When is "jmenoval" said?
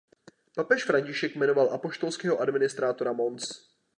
1.35-1.73